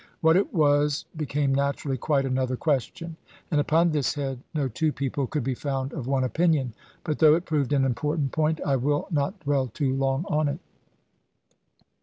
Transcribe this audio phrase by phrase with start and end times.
[0.21, 3.17] What it was became naturally quite another question;
[3.51, 6.73] and upon this head no two people could be found of one opinion.
[7.03, 10.59] But though it proved an important point, I will not dwell too long on it.